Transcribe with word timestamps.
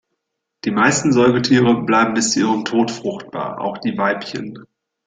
Die 0.65 0.71
meisten 0.71 1.11
Säugetiere 1.13 1.83
bleiben 1.83 2.15
bis 2.15 2.31
zu 2.31 2.39
ihrem 2.39 2.65
Tod 2.65 2.89
fruchtbar, 2.89 3.61
auch 3.61 3.77
die 3.77 3.95
Weibchen. 3.99 4.65